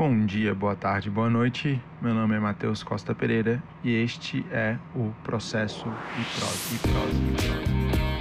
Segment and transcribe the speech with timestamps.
[0.00, 1.78] Bom dia, boa tarde, boa noite.
[2.00, 6.16] Meu nome é Matheus Costa Pereira e este é o Processo e.
[6.16, 8.19] E e prosa.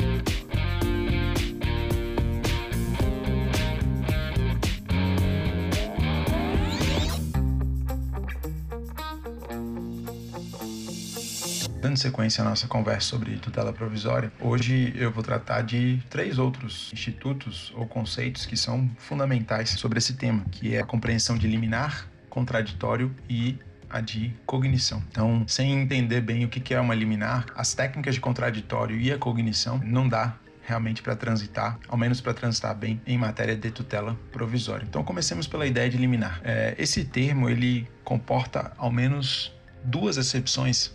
[11.99, 17.71] Sequência à nossa conversa sobre tutela provisória, hoje eu vou tratar de três outros institutos
[17.75, 23.13] ou conceitos que são fundamentais sobre esse tema, que é a compreensão de liminar, contraditório
[23.29, 23.57] e
[23.89, 25.03] a de cognição.
[25.11, 29.17] Então, sem entender bem o que é uma liminar, as técnicas de contraditório e a
[29.17, 34.15] cognição não dá realmente para transitar, ao menos para transitar bem em matéria de tutela
[34.31, 34.85] provisória.
[34.87, 36.39] Então, comecemos pela ideia de liminar.
[36.43, 39.51] É, esse termo ele comporta ao menos
[39.83, 40.93] duas exceções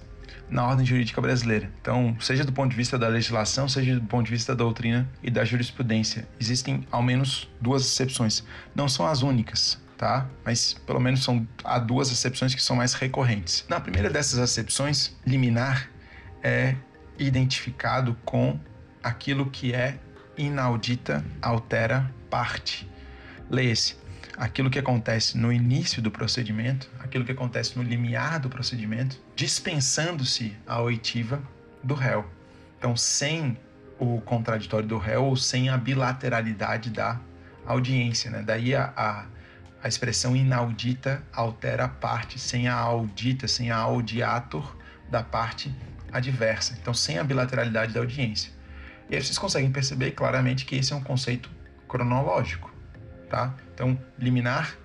[0.48, 1.70] na ordem jurídica brasileira.
[1.80, 5.09] Então, seja do ponto de vista da legislação, seja do ponto de vista da doutrina
[5.23, 8.45] e da jurisprudência, existem ao menos duas exceções.
[8.74, 10.28] Não são as únicas, tá?
[10.45, 13.64] Mas pelo menos são há duas exceções que são mais recorrentes.
[13.69, 15.91] Na primeira dessas exceções, liminar
[16.42, 16.75] é
[17.19, 18.58] identificado com
[19.02, 19.98] aquilo que é
[20.36, 22.89] inaudita altera parte.
[23.50, 23.97] Leia-se
[24.36, 30.56] aquilo que acontece no início do procedimento, aquilo que acontece no limiar do procedimento, dispensando-se
[30.66, 31.42] a oitiva
[31.82, 32.24] do réu.
[32.78, 33.56] Então, sem
[33.98, 37.20] o contraditório do réu ou sem a bilateralidade da
[37.64, 38.30] audiência.
[38.30, 38.42] Né?
[38.42, 39.27] Daí a, a,
[39.82, 44.77] a expressão inaudita altera a parte, sem a audita, sem a audiator
[45.08, 45.74] da parte
[46.12, 46.77] adversa.
[46.80, 48.52] Então, sem a bilateralidade da audiência.
[49.08, 51.50] E aí vocês conseguem perceber claramente que esse é um conceito
[51.86, 52.73] cronológico
[53.34, 53.52] tá?
[53.74, 54.77] Então, liminar,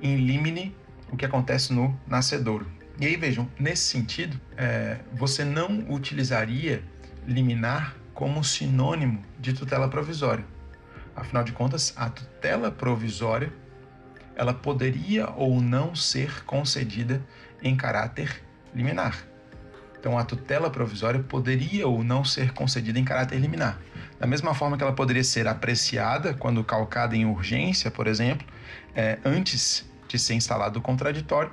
[0.00, 0.76] in limine,
[1.10, 2.64] o que acontece no nascedouro.
[3.00, 6.84] E aí vejam, nesse sentido, é, você não utilizaria
[7.26, 10.44] liminar como sinônimo de tutela provisória.
[11.16, 13.52] Afinal de contas, a tutela provisória
[14.36, 17.20] ela poderia ou não ser concedida
[17.60, 18.40] em caráter
[18.72, 19.26] liminar.
[19.98, 23.80] Então, a tutela provisória poderia ou não ser concedida em caráter liminar.
[24.18, 28.46] Da mesma forma que ela poderia ser apreciada quando calcada em urgência, por exemplo,
[28.94, 31.52] é, antes de ser instalado o contraditório,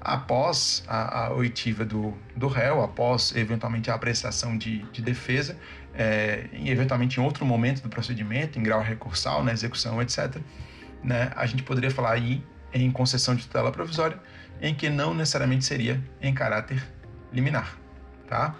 [0.00, 5.56] após a, a oitiva do, do réu, após eventualmente a apreciação de, de defesa,
[5.94, 10.36] é, e eventualmente em outro momento do procedimento, em grau recursal, na execução, etc.,
[11.02, 14.18] né, a gente poderia falar aí em concessão de tutela provisória,
[14.60, 16.82] em que não necessariamente seria em caráter
[17.32, 17.80] liminar
[18.30, 18.54] tá?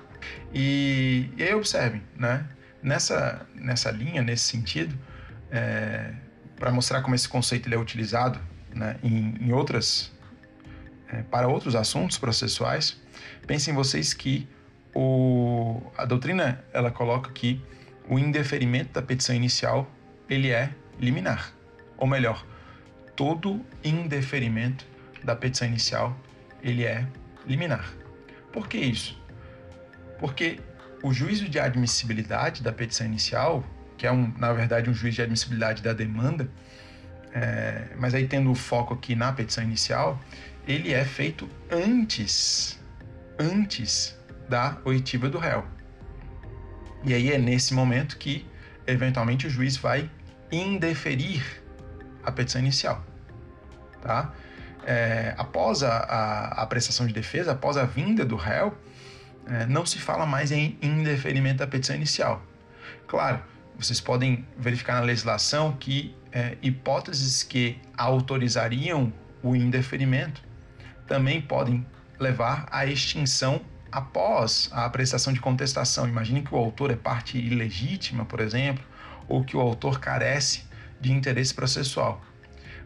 [0.52, 2.44] E, e aí observem, né?
[2.82, 4.98] Nessa, nessa linha, nesse sentido,
[5.50, 6.12] é,
[6.56, 8.40] para mostrar como esse conceito ele é utilizado
[8.74, 10.12] né, em, em outras,
[11.08, 13.00] é, para outros assuntos processuais,
[13.46, 14.48] pensem vocês que
[14.94, 17.62] o, a doutrina ela coloca que
[18.08, 19.90] o indeferimento da petição inicial
[20.28, 21.52] ele é liminar,
[21.96, 22.44] ou melhor,
[23.16, 24.86] todo indeferimento
[25.22, 26.16] da petição inicial
[26.62, 27.06] ele é
[27.46, 27.92] liminar.
[28.52, 29.20] Por que isso?
[30.18, 30.60] Porque
[31.02, 33.64] o juízo de admissibilidade da petição inicial,
[33.96, 36.48] que é, um, na verdade, um juízo de admissibilidade da demanda,
[37.32, 40.20] é, mas aí tendo o foco aqui na petição inicial,
[40.66, 42.78] ele é feito antes,
[43.38, 44.18] antes
[44.48, 45.64] da oitiva do réu.
[47.04, 48.46] E aí é nesse momento que,
[48.86, 50.10] eventualmente, o juiz vai
[50.52, 51.62] indeferir
[52.22, 53.04] a petição inicial.
[54.02, 54.32] Tá?
[54.84, 58.76] É, após a, a, a prestação de defesa, após a vinda do réu,
[59.50, 62.42] é, não se fala mais em indeferimento da petição inicial.
[63.06, 63.42] Claro,
[63.76, 69.12] vocês podem verificar na legislação que é, hipóteses que autorizariam
[69.42, 70.42] o indeferimento
[71.06, 71.84] também podem
[72.18, 76.06] levar à extinção após a apreciação de contestação.
[76.06, 78.84] Imagine que o autor é parte ilegítima, por exemplo,
[79.26, 80.64] ou que o autor carece
[81.00, 82.22] de interesse processual.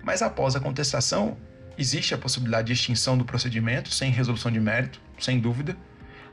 [0.03, 1.37] Mas após a contestação,
[1.77, 5.77] existe a possibilidade de extinção do procedimento sem resolução de mérito, sem dúvida,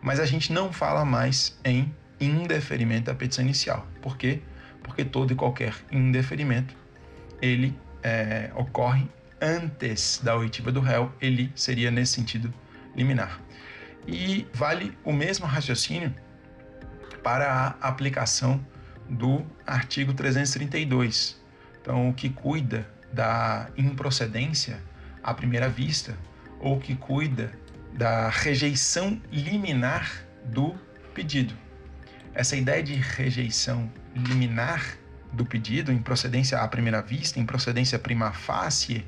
[0.01, 3.87] mas a gente não fala mais em indeferimento da petição inicial.
[4.01, 4.41] Por quê?
[4.83, 6.75] Porque todo e qualquer indeferimento
[7.41, 9.07] ele é, ocorre
[9.41, 12.53] antes da oitiva do réu, ele seria nesse sentido
[12.95, 13.39] liminar.
[14.07, 16.13] E vale o mesmo raciocínio
[17.23, 18.63] para a aplicação
[19.09, 21.39] do artigo 332.
[21.81, 24.79] Então, o que cuida da improcedência
[25.23, 26.17] à primeira vista,
[26.59, 27.51] ou que cuida
[27.93, 30.75] da rejeição liminar do
[31.13, 31.53] pedido.
[32.33, 34.97] Essa ideia de rejeição liminar
[35.31, 39.05] do pedido, em procedência à primeira vista, em procedência prima facie,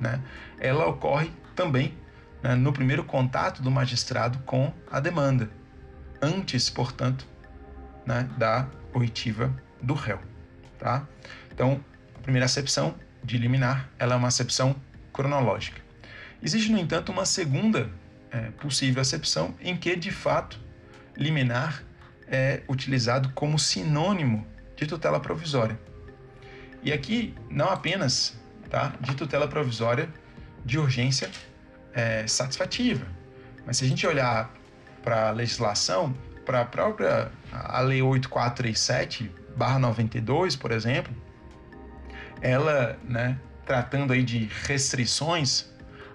[0.00, 0.20] né,
[0.58, 1.96] ela ocorre também
[2.42, 5.50] né, no primeiro contato do magistrado com a demanda,
[6.20, 7.26] antes, portanto,
[8.06, 10.18] né, da oitiva do réu.
[10.78, 11.06] Tá?
[11.52, 11.82] Então,
[12.16, 14.74] a primeira acepção de liminar ela é uma acepção
[15.12, 15.80] cronológica.
[16.42, 17.88] Existe, no entanto, uma segunda
[18.32, 20.58] é, possível acepção em que, de fato,
[21.16, 21.84] liminar
[22.26, 25.78] é utilizado como sinônimo de tutela provisória.
[26.82, 28.40] E aqui, não apenas
[28.70, 30.08] tá, de tutela provisória
[30.64, 31.28] de urgência
[31.92, 33.06] é, satisfativa,
[33.66, 34.50] mas se a gente olhar
[35.02, 41.14] para a legislação, para a própria a Lei 8437/92, por exemplo,
[42.40, 45.71] ela, né, tratando aí de restrições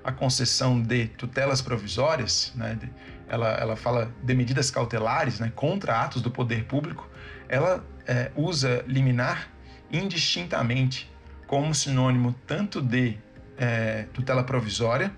[0.07, 2.79] à concessão de tutelas provisórias, né,
[3.27, 7.09] ela, ela fala de medidas cautelares né, contra atos do poder público,
[7.49, 9.49] ela é, usa liminar
[9.91, 11.11] indistintamente
[11.45, 13.17] como sinônimo tanto de
[13.57, 15.11] é, tutela provisória,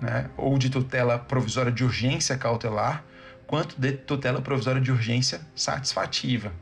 [0.00, 3.04] né, ou de tutela provisória de urgência cautelar,
[3.46, 6.52] quanto de tutela provisória de urgência satisfativa.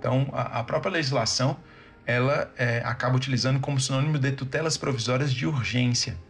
[0.00, 1.56] Então, a, a própria legislação
[2.04, 6.25] ela é, acaba utilizando como sinônimo de tutelas provisórias de urgência.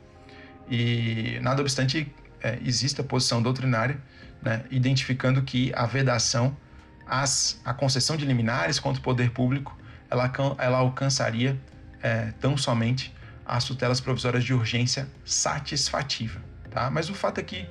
[0.68, 3.98] E, nada obstante, é, existe a posição doutrinária
[4.42, 6.56] né, identificando que a vedação,
[7.06, 9.76] as, a concessão de liminares contra o poder público,
[10.10, 11.58] ela, ela alcançaria
[12.02, 13.14] é, tão somente
[13.44, 16.40] as tutelas provisórias de urgência satisfativa.
[16.70, 16.90] Tá?
[16.90, 17.68] Mas o fato é que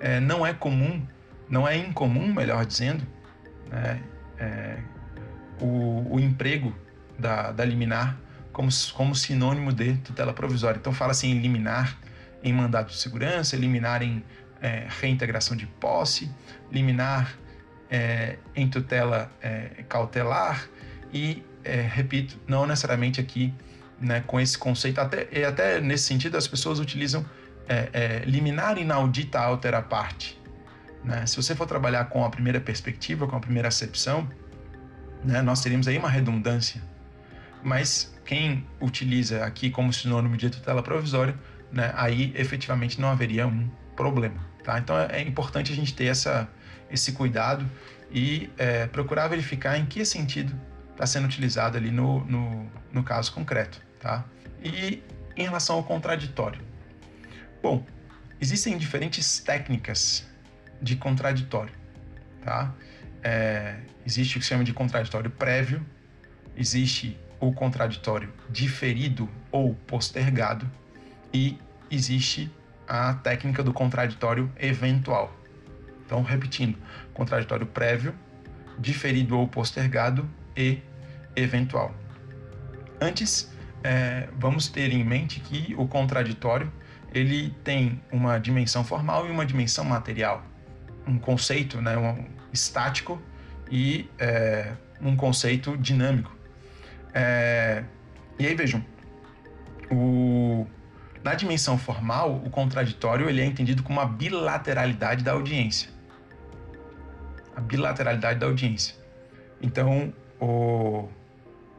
[0.00, 1.06] é, não é comum,
[1.48, 3.06] não é incomum, melhor dizendo,
[3.70, 4.02] né,
[4.38, 4.78] é,
[5.60, 6.74] o, o, emprego
[7.18, 8.18] da, da liminar
[8.52, 10.78] como, como sinônimo de tutela provisória.
[10.78, 11.96] Então fala assim liminar
[12.42, 14.24] em mandado de segurança, liminar em
[14.60, 16.30] é, reintegração de posse,
[16.70, 17.36] liminar
[17.90, 20.66] é, em tutela é, cautelar
[21.12, 23.52] e, é, repito, não necessariamente aqui
[24.00, 27.24] né, com esse conceito, até, e até nesse sentido as pessoas utilizam
[27.68, 30.40] é, é, liminar inaudita altera parte.
[31.04, 31.26] Né?
[31.26, 34.28] Se você for trabalhar com a primeira perspectiva, com a primeira acepção,
[35.24, 36.82] né, nós teríamos aí uma redundância.
[37.62, 41.34] Mas quem utiliza aqui como sinônimo de tutela provisória
[41.72, 44.40] né, aí efetivamente não haveria um problema.
[44.62, 44.78] Tá?
[44.78, 46.48] Então é, é importante a gente ter essa,
[46.90, 47.68] esse cuidado
[48.10, 50.54] e é, procurar verificar em que sentido
[50.90, 53.80] está sendo utilizado ali no, no, no, caso concreto.
[53.98, 54.24] Tá?
[54.62, 55.02] E
[55.36, 56.60] em relação ao contraditório.
[57.62, 57.84] Bom,
[58.40, 60.26] existem diferentes técnicas
[60.80, 61.74] de contraditório.
[62.42, 62.74] Tá?
[63.22, 65.84] É, existe o que se chama de contraditório prévio,
[66.56, 70.70] existe o contraditório diferido ou postergado,
[71.32, 71.58] e
[71.90, 72.50] existe
[72.88, 75.34] a técnica do contraditório eventual.
[76.04, 76.78] Então, repetindo:
[77.14, 78.14] contraditório prévio,
[78.78, 80.80] diferido ou postergado e
[81.34, 81.94] eventual.
[83.00, 83.50] Antes,
[83.82, 86.72] é, vamos ter em mente que o contraditório
[87.12, 90.42] ele tem uma dimensão formal e uma dimensão material,
[91.06, 93.20] um conceito, né, um estático
[93.70, 96.34] e é, um conceito dinâmico.
[97.12, 97.84] É,
[98.38, 98.84] e aí vejam,
[99.90, 100.66] o
[101.24, 105.88] na dimensão formal, o contraditório ele é entendido como a bilateralidade da audiência.
[107.54, 108.96] A bilateralidade da audiência.
[109.60, 110.12] Então,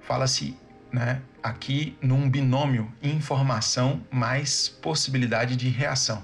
[0.01, 0.57] fala-se
[0.91, 6.23] né, aqui num binômio informação mais possibilidade de reação.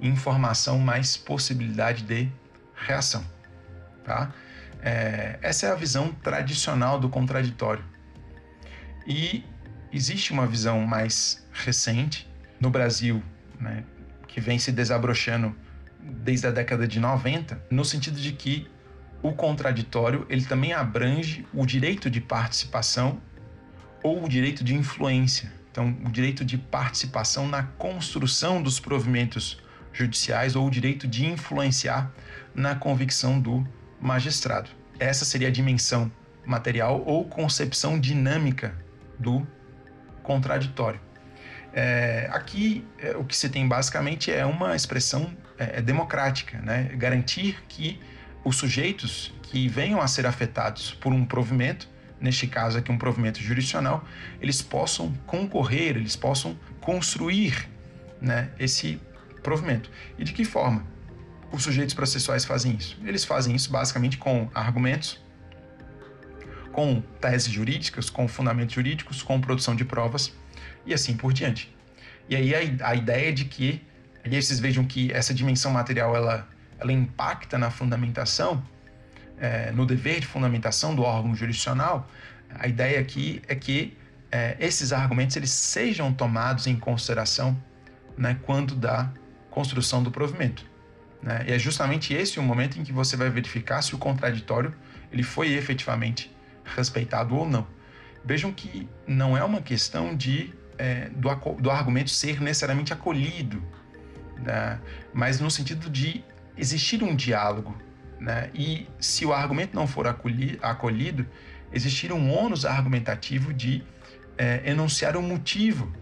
[0.00, 2.30] Informação mais possibilidade de
[2.74, 3.24] reação.
[4.04, 4.32] Tá?
[4.82, 7.84] É, essa é a visão tradicional do contraditório.
[9.06, 9.44] E
[9.92, 12.28] existe uma visão mais recente
[12.60, 13.22] no Brasil,
[13.60, 13.84] né,
[14.26, 15.54] que vem se desabrochando
[16.00, 18.68] desde a década de 90, no sentido de que
[19.22, 23.20] o contraditório ele também abrange o direito de participação
[24.02, 25.52] ou o direito de influência.
[25.70, 29.60] Então, o direito de participação na construção dos provimentos
[29.92, 32.12] judiciais ou o direito de influenciar
[32.54, 33.66] na convicção do
[34.00, 34.70] magistrado.
[34.98, 36.10] Essa seria a dimensão
[36.44, 38.74] material ou concepção dinâmica
[39.18, 39.46] do
[40.28, 41.00] contraditório.
[41.72, 46.90] É, aqui, é, o que se tem basicamente é uma expressão é, é, democrática, né?
[46.96, 47.98] garantir que
[48.44, 51.88] os sujeitos que venham a ser afetados por um provimento,
[52.20, 54.04] neste caso aqui um provimento jurisdicional,
[54.40, 57.66] eles possam concorrer, eles possam construir
[58.20, 59.00] né, esse
[59.42, 59.90] provimento.
[60.18, 60.84] E de que forma
[61.50, 62.98] os sujeitos processuais fazem isso?
[63.02, 65.18] Eles fazem isso basicamente com argumentos,
[66.78, 70.32] com teses jurídicas, com fundamentos jurídicos, com produção de provas
[70.86, 71.74] e assim por diante.
[72.28, 73.84] E aí a, a ideia de que,
[74.24, 76.46] aí vocês vejam que essa dimensão material ela,
[76.78, 78.62] ela impacta na fundamentação,
[79.40, 82.08] é, no dever de fundamentação do órgão jurisdicional,
[82.48, 83.96] a ideia aqui é que
[84.30, 87.60] é, esses argumentos eles sejam tomados em consideração
[88.16, 89.10] né, quando da
[89.50, 90.64] construção do provimento.
[91.20, 91.44] Né?
[91.48, 94.72] E é justamente esse o momento em que você vai verificar se o contraditório
[95.10, 96.37] ele foi efetivamente
[96.76, 97.66] respeitado ou não.
[98.24, 101.28] Vejam que não é uma questão de é, do,
[101.60, 103.62] do argumento ser necessariamente acolhido,
[104.36, 104.80] né?
[105.12, 106.24] mas no sentido de
[106.56, 107.76] existir um diálogo.
[108.20, 108.50] Né?
[108.54, 111.26] E se o argumento não for acolhi, acolhido,
[111.72, 113.84] existir um ônus argumentativo de
[114.36, 115.92] é, enunciar o motivo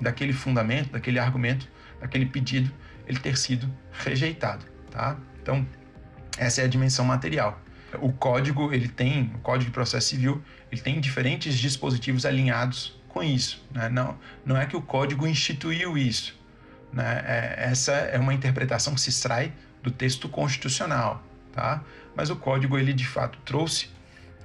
[0.00, 1.68] daquele fundamento, daquele argumento,
[2.00, 2.70] daquele pedido,
[3.06, 4.64] ele ter sido rejeitado.
[4.90, 5.16] Tá?
[5.40, 5.66] Então,
[6.36, 7.60] essa é a dimensão material.
[8.00, 13.22] O código, ele tem, o Código de Processo Civil, ele tem diferentes dispositivos alinhados com
[13.22, 13.64] isso.
[13.72, 13.88] Né?
[13.88, 16.36] Não, não é que o código instituiu isso.
[16.92, 17.22] Né?
[17.26, 19.52] É, essa é uma interpretação que se extrai
[19.82, 21.82] do texto constitucional, tá?
[22.14, 23.88] Mas o código ele de fato trouxe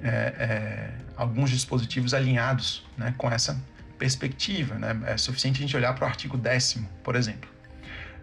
[0.03, 3.59] é, é, alguns dispositivos alinhados, né, com essa
[3.97, 4.99] perspectiva, né?
[5.05, 7.49] É suficiente a gente olhar para o artigo 10 por exemplo.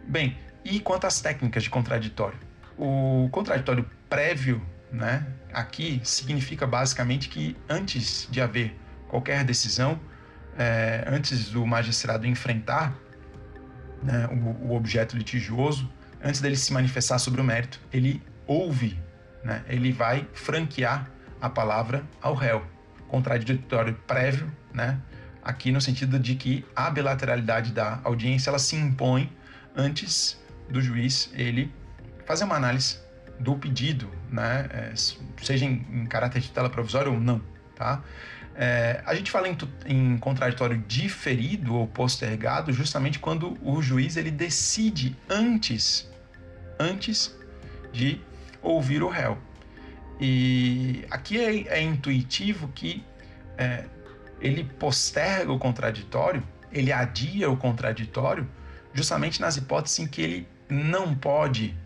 [0.07, 2.39] Bem, e quanto às técnicas de contraditório?
[2.77, 8.77] O contraditório prévio, né, aqui significa basicamente que antes de haver
[9.09, 9.99] qualquer decisão,
[10.57, 12.95] é, antes do magistrado enfrentar
[14.03, 15.91] né, o, o, objeto litigioso,
[16.23, 18.99] antes dele se manifestar sobre o mérito, ele ouve,
[19.45, 22.65] né, ele vai franquear a palavra ao réu.
[23.09, 25.01] Contraditório prévio, né,
[25.43, 29.33] aqui no sentido de que a bilateralidade da audiência ela se impõe
[29.75, 31.73] antes do juiz ele
[32.27, 32.99] fazer uma análise
[33.39, 34.93] do pedido, né, é,
[35.43, 37.41] seja em, em caráter de tela provisória ou não,
[37.75, 38.03] tá?
[38.61, 44.33] É, a gente fala em, em, contraditório diferido ou postergado justamente quando o juiz ele
[44.33, 46.11] decide antes,
[46.79, 47.37] antes
[47.93, 48.21] de
[48.61, 49.39] ouvir o réu.
[50.21, 53.05] E aqui é, é intuitivo que
[53.57, 53.85] é,
[54.41, 56.43] ele posterga o contraditório,
[56.73, 58.49] ele adia o contraditório,
[58.93, 61.77] justamente nas hipóteses em que ele não pode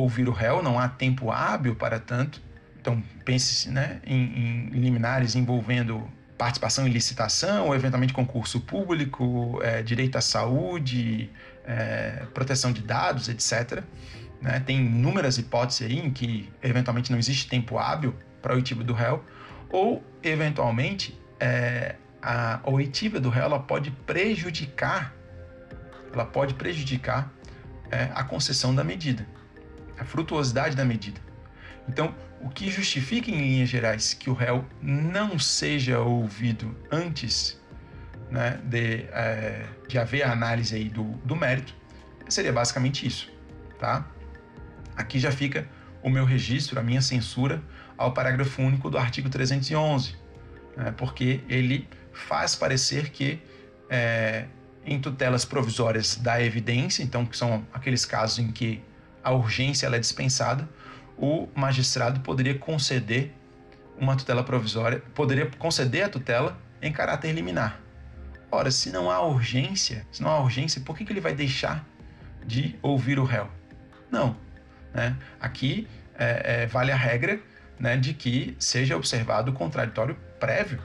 [0.00, 2.40] ouvir o réu, não há tempo hábil para tanto,
[2.80, 9.82] então, pense né, em, em liminares envolvendo participação em licitação, ou eventualmente concurso público, é,
[9.82, 11.28] direito à saúde,
[11.64, 13.82] é, proteção de dados, etc.
[14.40, 14.60] Né?
[14.60, 18.92] Tem inúmeras hipóteses aí em que eventualmente não existe tempo hábil para a oitiva do
[18.92, 19.24] réu,
[19.68, 25.12] ou eventualmente é, a oitiva do réu ela pode prejudicar,
[26.12, 27.32] ela pode prejudicar
[27.90, 29.26] é, a concessão da medida,
[29.98, 31.20] a frutuosidade da medida.
[31.88, 37.60] Então, o que justifica, em linhas gerais, que o réu não seja ouvido antes
[38.30, 41.74] né, de, é, de haver a análise aí do, do mérito
[42.28, 43.30] seria basicamente isso.
[43.78, 44.06] Tá?
[44.96, 45.68] Aqui já fica
[46.02, 47.62] o meu registro, a minha censura
[47.96, 50.14] ao parágrafo único do artigo 311,
[50.76, 53.40] né, porque ele faz parecer que
[53.88, 54.46] é,
[54.84, 58.82] em tutelas provisórias da evidência, então que são aqueles casos em que
[59.26, 60.68] a urgência é dispensada,
[61.18, 63.34] o magistrado poderia conceder
[63.98, 67.80] uma tutela provisória, poderia conceder a tutela em caráter liminar.
[68.52, 71.84] Ora, se não há urgência, se não há urgência, por que, que ele vai deixar
[72.46, 73.48] de ouvir o réu?
[74.12, 74.36] Não.
[74.94, 75.16] Né?
[75.40, 77.40] Aqui é, é, vale a regra
[77.80, 80.78] né, de que seja observado o contraditório prévio,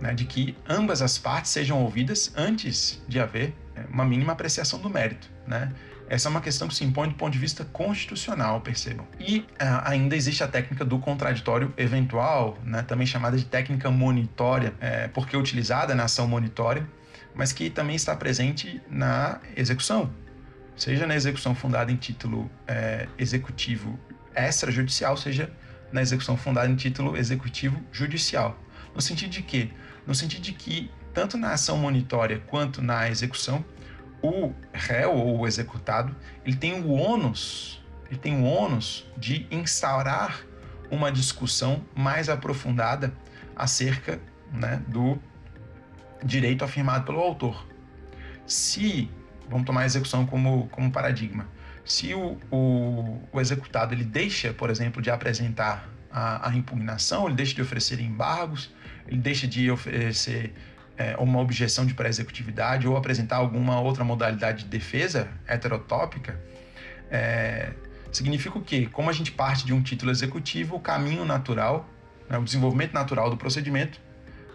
[0.00, 4.80] né, de que ambas as partes sejam ouvidas antes de haver é, uma mínima apreciação
[4.80, 5.30] do mérito.
[5.46, 5.72] Né?
[6.14, 9.04] Essa é uma questão que se impõe do ponto de vista constitucional, percebam.
[9.18, 9.44] E uh,
[9.82, 15.34] ainda existe a técnica do contraditório eventual, né, também chamada de técnica monitória, é, porque
[15.34, 16.88] é utilizada na ação monitória,
[17.34, 20.08] mas que também está presente na execução,
[20.76, 23.98] seja na execução fundada em título é, executivo
[24.36, 25.50] extrajudicial, seja
[25.90, 28.56] na execução fundada em título executivo judicial.
[28.94, 29.72] No sentido de que?
[30.06, 33.64] No sentido de que, tanto na ação monitória quanto na execução,
[34.24, 36.16] o réu ou o executado,
[36.46, 40.40] ele tem o ônus, ele tem o ônus de instaurar
[40.90, 43.12] uma discussão mais aprofundada
[43.54, 44.18] acerca
[44.50, 45.18] né, do
[46.24, 47.66] direito afirmado pelo autor.
[48.46, 49.10] Se,
[49.48, 51.46] vamos tomar a execução como, como paradigma,
[51.84, 57.34] se o, o, o executado ele deixa, por exemplo, de apresentar a, a impugnação, ele
[57.34, 58.72] deixa de oferecer embargos,
[59.06, 60.54] ele deixa de oferecer
[60.96, 66.40] é, uma objeção de pré-executividade ou apresentar alguma outra modalidade de defesa heterotópica,
[67.10, 67.72] é,
[68.12, 68.88] significa o quê?
[68.90, 71.88] Como a gente parte de um título executivo, o caminho natural,
[72.28, 74.00] né, o desenvolvimento natural do procedimento,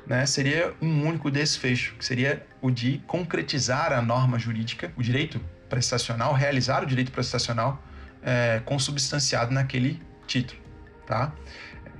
[0.08, 5.40] né, seria um único desfecho, que seria o de concretizar a norma jurídica, o direito
[5.68, 7.82] prestacional, realizar o direito prestacional
[8.24, 10.60] é, consubstanciado naquele título,
[11.06, 11.32] tá?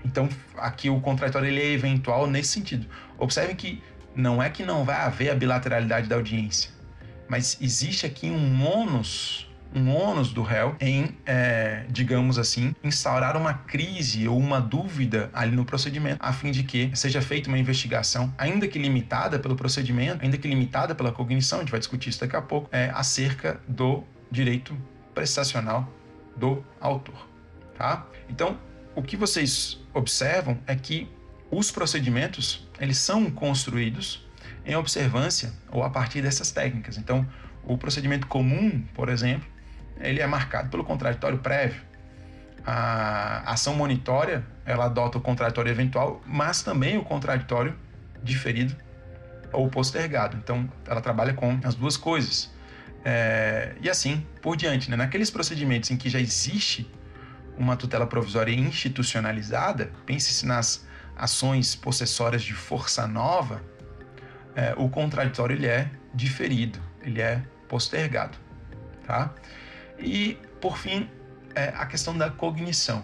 [0.04, 2.88] Então, aqui o contraditório ele é eventual nesse sentido.
[3.18, 3.84] Observem que
[4.20, 6.70] não é que não vai haver a bilateralidade da audiência,
[7.28, 13.54] mas existe aqui um ônus, um ônus do réu em, é, digamos assim, instaurar uma
[13.54, 18.34] crise ou uma dúvida ali no procedimento, a fim de que seja feita uma investigação,
[18.38, 22.20] ainda que limitada pelo procedimento, ainda que limitada pela cognição, a gente vai discutir isso
[22.20, 24.76] daqui a pouco, é, acerca do direito
[25.14, 25.88] prestacional
[26.36, 27.28] do autor.
[27.78, 28.06] Tá?
[28.28, 28.58] Então,
[28.96, 31.10] o que vocês observam é que
[31.52, 34.26] os procedimentos eles são construídos
[34.66, 36.98] em observância ou a partir dessas técnicas.
[36.98, 37.28] Então,
[37.64, 39.48] o procedimento comum, por exemplo,
[40.00, 41.82] ele é marcado pelo contraditório prévio.
[42.66, 47.76] A ação monitória, ela adota o contraditório eventual, mas também o contraditório
[48.22, 48.76] diferido
[49.52, 50.38] ou postergado.
[50.38, 52.52] Então, ela trabalha com as duas coisas.
[53.04, 54.90] É, e assim por diante.
[54.90, 54.98] Né?
[54.98, 56.90] Naqueles procedimentos em que já existe
[57.58, 60.88] uma tutela provisória institucionalizada, pense-se nas
[61.20, 63.62] ações possessórias de força nova,
[64.56, 68.38] é, o contraditório ele é diferido, ele é postergado.
[69.06, 69.34] Tá?
[69.98, 71.10] E, por fim,
[71.54, 73.04] é a questão da cognição.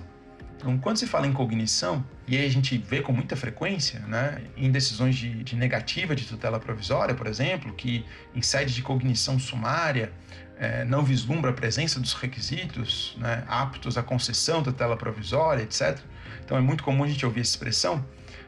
[0.65, 4.71] Então, quando se fala em cognição, e a gente vê com muita frequência, né, em
[4.71, 8.03] decisões de, de negativa de tutela provisória, por exemplo, que
[8.33, 10.11] em sede de cognição sumária
[10.57, 15.99] é, não vislumbra a presença dos requisitos né, aptos à concessão da tutela provisória, etc.
[16.43, 18.03] Então é muito comum a gente ouvir essa expressão,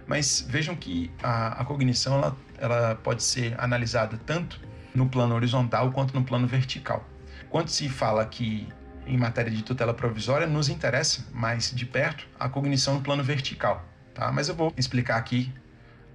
[0.08, 4.60] mas vejam que a, a cognição ela, ela pode ser analisada tanto
[4.92, 7.08] no plano horizontal quanto no plano vertical.
[7.48, 8.68] Quando se fala que
[9.08, 13.84] em matéria de tutela provisória, nos interessa mais de perto a cognição no plano vertical,
[14.14, 14.32] tá?
[14.32, 15.52] Mas eu vou explicar aqui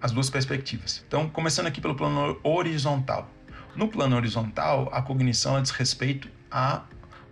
[0.00, 1.04] as duas perspectivas.
[1.06, 3.30] Então, começando aqui pelo plano horizontal.
[3.75, 6.84] No plano horizontal, a cognição diz respeito a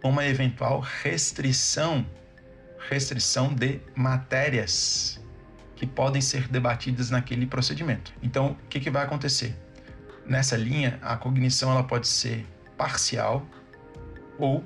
[0.02, 2.06] uma eventual restrição,
[2.88, 5.20] restrição de matérias
[5.76, 8.12] que podem ser debatidas naquele procedimento.
[8.22, 9.56] Então, o que, que vai acontecer?
[10.26, 13.44] Nessa linha, a cognição ela pode ser parcial
[14.38, 14.64] ou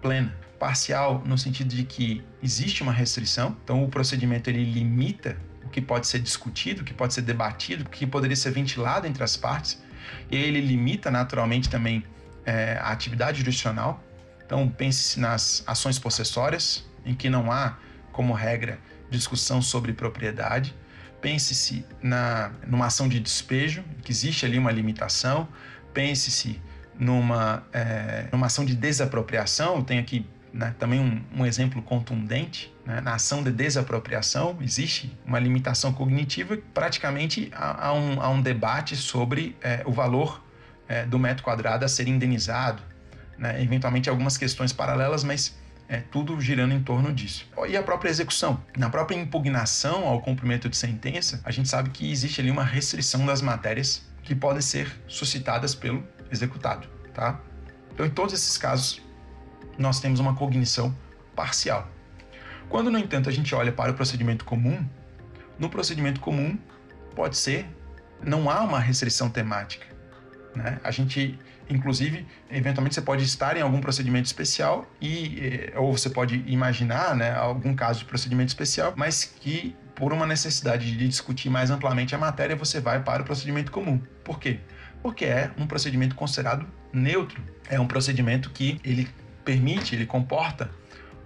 [0.00, 0.34] plena.
[0.58, 5.80] Parcial no sentido de que existe uma restrição, então o procedimento ele limita o que
[5.80, 9.36] pode ser discutido, o que pode ser debatido, o que poderia ser ventilado entre as
[9.36, 9.82] partes,
[10.30, 12.04] e ele limita naturalmente também
[12.44, 14.02] é, a atividade jurisdicional.
[14.44, 17.78] Então pense-se nas ações possessórias, em que não há,
[18.12, 18.78] como regra,
[19.10, 20.74] discussão sobre propriedade.
[21.20, 25.48] Pense-se na numa ação de despejo, que existe ali uma limitação.
[25.92, 26.60] Pense-se
[27.00, 33.00] numa, é, numa ação de desapropriação, tenho aqui né, também um, um, exemplo contundente, né,
[33.00, 39.82] na ação de desapropriação existe uma limitação cognitiva, praticamente há, um, um, debate sobre é,
[39.86, 40.44] o valor
[40.86, 42.82] é, do metro quadrado a ser indenizado,
[43.38, 45.58] né, eventualmente algumas questões paralelas, mas
[45.88, 47.48] é, tudo girando em torno disso.
[47.66, 48.62] E a própria execução.
[48.76, 53.24] Na própria impugnação ao cumprimento de sentença, a gente sabe que existe ali uma restrição
[53.26, 57.40] das matérias que podem ser suscitadas pelo executado, tá?
[57.92, 59.02] Então, em todos esses casos,
[59.78, 60.94] nós temos uma cognição
[61.34, 61.88] parcial.
[62.68, 64.86] Quando, no entanto, a gente olha para o procedimento comum,
[65.58, 66.58] no procedimento comum
[67.14, 67.66] pode ser
[68.22, 69.86] não há uma restrição temática.
[70.54, 70.78] Né?
[70.82, 71.38] A gente,
[71.68, 77.14] inclusive, eventualmente você pode estar em algum procedimento especial e eh, ou você pode imaginar,
[77.16, 82.14] né, algum caso de procedimento especial, mas que por uma necessidade de discutir mais amplamente
[82.14, 84.00] a matéria, você vai para o procedimento comum.
[84.24, 84.60] Por quê?
[85.02, 87.42] Porque é um procedimento considerado neutro.
[87.68, 89.08] É um procedimento que ele
[89.44, 90.70] permite, ele comporta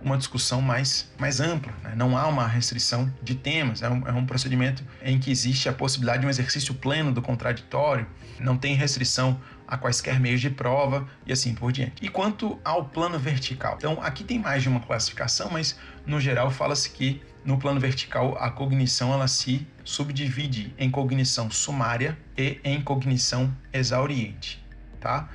[0.04, 1.72] uma discussão mais, mais ampla.
[1.82, 1.94] Né?
[1.96, 5.72] Não há uma restrição de temas, é um, é um, procedimento em que existe a
[5.72, 8.06] possibilidade de um exercício pleno do contraditório,
[8.38, 11.94] não tem restrição a quaisquer meios de prova e assim por diante.
[12.02, 13.76] E quanto ao plano vertical?
[13.78, 18.36] Então, aqui tem mais de uma classificação, mas no geral fala-se que no plano vertical
[18.40, 24.64] a cognição ela se subdivide em cognição sumária e em cognição exauriente,
[25.00, 25.28] tá?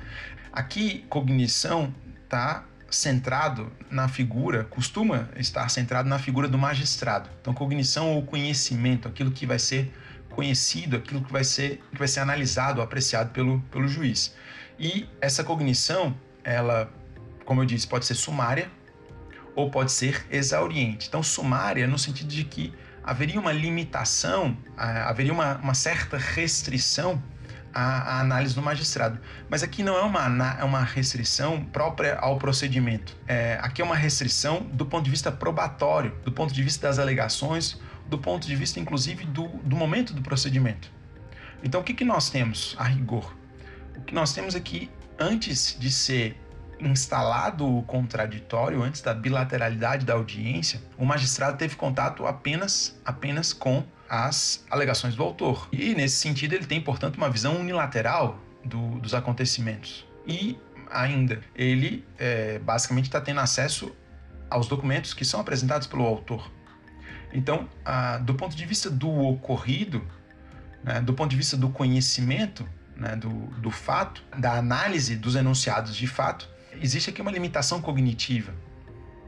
[0.52, 1.94] Aqui cognição
[2.24, 7.30] está centrado na figura, costuma estar centrado na figura do magistrado.
[7.40, 9.92] Então cognição ou conhecimento, aquilo que vai ser
[10.30, 14.34] conhecido, aquilo que vai ser que vai ser analisado, apreciado pelo pelo juiz.
[14.78, 16.90] E essa cognição, ela,
[17.44, 18.68] como eu disse, pode ser sumária
[19.60, 21.08] ou pode ser exauriente.
[21.08, 27.22] Então sumária no sentido de que haveria uma limitação, haveria uma, uma certa restrição
[27.72, 29.18] à, à, análise do magistrado.
[29.48, 33.16] Mas aqui não é uma, é uma restrição própria ao procedimento.
[33.26, 36.98] É, aqui é uma restrição do ponto de vista probatório, do ponto de vista das
[36.98, 40.90] alegações, do ponto de vista, inclusive, do, do momento do procedimento.
[41.62, 43.36] Então, o que, que nós temos a rigor?
[43.96, 46.36] O que nós temos aqui, antes de ser
[46.80, 53.84] instalado o contraditório, antes da bilateralidade da audiência, o magistrado teve contato apenas, apenas com
[54.08, 55.68] as alegações do autor.
[55.72, 60.06] E nesse sentido ele tem, portanto, uma visão unilateral do, dos acontecimentos.
[60.26, 60.58] E
[60.90, 61.40] ainda.
[61.54, 63.94] Ele é, basicamente está tendo acesso
[64.50, 66.50] aos documentos que são apresentados pelo autor.
[67.32, 70.04] Então, a, do ponto de vista do ocorrido,
[70.82, 75.94] né, do ponto de vista do conhecimento né, do, do fato, da análise dos enunciados
[75.94, 76.48] de fato,
[76.80, 78.52] existe aqui uma limitação cognitiva.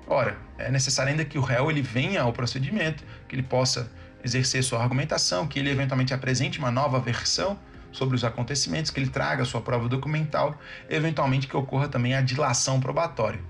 [0.06, 3.90] Ora, é necessário ainda que o réu ele venha ao procedimento, que ele possa
[4.24, 7.58] exercer sua argumentação, que ele eventualmente apresente uma nova versão
[7.90, 12.80] sobre os acontecimentos, que ele traga sua prova documental, eventualmente que ocorra também a dilação
[12.80, 13.40] probatória.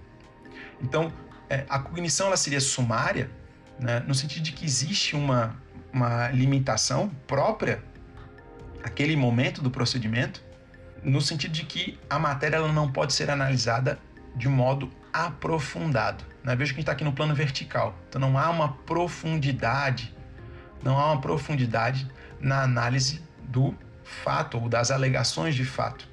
[0.83, 1.13] Então,
[1.49, 3.31] é, a cognição ela seria sumária,
[3.79, 5.57] né, no sentido de que existe uma,
[5.93, 7.83] uma limitação própria
[8.83, 10.43] aquele momento do procedimento,
[11.03, 13.99] no sentido de que a matéria ela não pode ser analisada
[14.35, 16.25] de modo aprofundado.
[16.43, 16.57] Né?
[16.57, 20.15] Veja que a gente está aqui no plano vertical, então não há uma profundidade,
[20.83, 22.11] não há uma profundidade
[22.41, 26.09] na análise do fato ou das alegações de fato.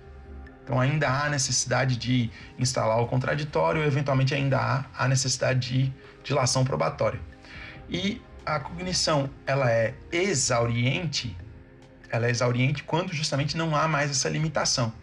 [0.64, 6.64] Então ainda há necessidade de instalar o contraditório, eventualmente ainda há a necessidade de dilação
[6.64, 7.20] probatória.
[7.90, 11.36] E a cognição ela é exauriente
[12.10, 14.94] ela é exauriente quando justamente não há mais essa limitação.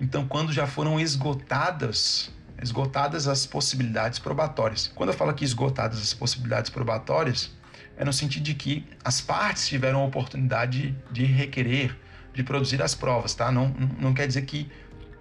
[0.00, 4.90] Então, quando já foram esgotadas esgotadas as possibilidades probatórias.
[4.94, 7.50] Quando eu falo aqui esgotadas as possibilidades probatórias,
[7.96, 11.96] é no sentido de que as partes tiveram a oportunidade de requerer,
[12.32, 13.52] de produzir as provas, tá?
[13.52, 13.68] Não,
[14.00, 14.70] não quer dizer que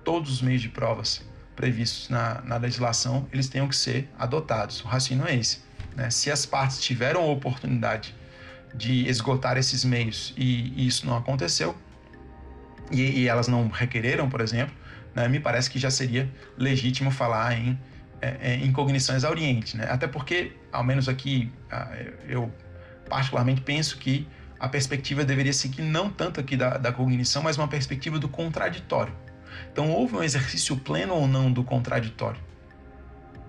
[0.03, 1.21] todos os meios de provas
[1.55, 4.83] previstos na, na legislação eles tenham que ser adotados.
[4.83, 5.59] O raciocínio é esse.
[5.95, 6.09] Né?
[6.09, 8.15] Se as partes tiveram a oportunidade
[8.73, 11.75] de esgotar esses meios e, e isso não aconteceu,
[12.91, 14.75] e, e, elas não requereram, por exemplo,
[15.15, 17.79] né, me parece que já seria legítimo falar em,
[18.21, 19.77] é, é em cognição exauriente.
[19.77, 19.87] Né?
[19.89, 21.51] Até porque, ao menos aqui,
[22.27, 22.51] eu
[23.09, 24.27] particularmente penso que
[24.59, 29.13] a perspectiva deveria seguir não tanto aqui da, da cognição, mas uma perspectiva do contraditório.
[29.71, 32.39] Então, houve um exercício pleno ou não do contraditório?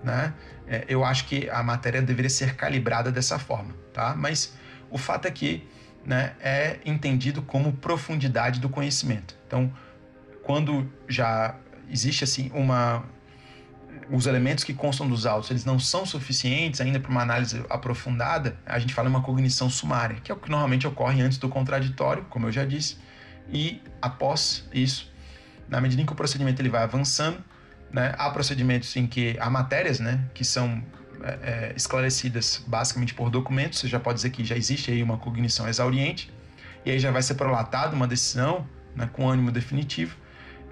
[0.02, 0.32] Né?
[0.66, 4.14] É, eu acho que a matéria deveria ser calibrada dessa forma, tá?
[4.16, 4.54] Mas
[4.94, 5.66] o fato é que
[6.06, 9.36] né, é entendido como profundidade do conhecimento.
[9.44, 9.72] Então,
[10.44, 11.56] quando já
[11.90, 13.02] existe assim uma
[14.08, 18.56] os elementos que constam dos autos eles não são suficientes ainda para uma análise aprofundada,
[18.64, 21.48] a gente fala em uma cognição sumária, que é o que normalmente ocorre antes do
[21.48, 22.96] contraditório, como eu já disse,
[23.50, 25.12] e após isso,
[25.68, 27.42] na medida em que o procedimento ele vai avançando,
[27.90, 30.80] né, há procedimentos em que há matérias né, que são
[31.24, 35.16] é, é, esclarecidas basicamente por documentos, você já pode dizer que já existe aí uma
[35.16, 36.30] cognição exauriente,
[36.84, 40.16] e aí já vai ser prolatada uma decisão né, com ânimo definitivo,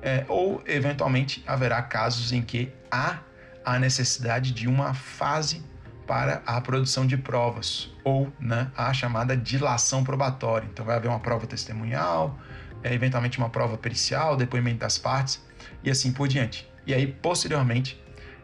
[0.02, 3.20] é, ou eventualmente haverá casos em que há
[3.64, 5.62] a necessidade de uma fase
[6.06, 10.68] para a produção de provas, ou né, a chamada dilação probatória.
[10.70, 12.38] Então vai haver uma prova testemunhal,
[12.82, 15.42] é, eventualmente uma prova pericial, depoimento das partes,
[15.82, 16.70] e assim por diante.
[16.86, 17.98] E aí, posteriormente,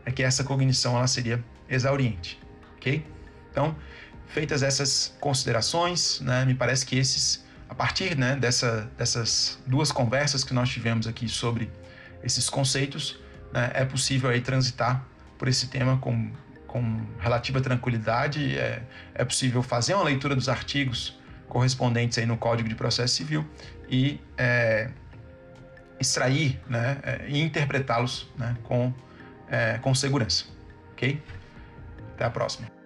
[0.07, 2.41] é que essa cognição ela seria exauriente,
[2.77, 3.05] ok?
[3.51, 3.77] Então,
[4.27, 10.45] feitas essas considerações, né, me parece que esses, a partir né, dessa, dessas duas conversas
[10.45, 11.71] que nós tivemos aqui sobre
[12.23, 13.19] esses conceitos,
[13.53, 15.05] né, é possível aí transitar
[15.39, 16.31] por esse tema com,
[16.67, 18.83] com relativa tranquilidade, é,
[19.15, 23.47] é possível fazer uma leitura dos artigos correspondentes aí no Código de Processo Civil
[23.89, 24.91] e é,
[25.99, 28.93] extrair né, é, e interpretá-los né, com,
[29.51, 30.45] é, com segurança,
[30.93, 31.21] ok?
[32.19, 32.78] Até a próxima.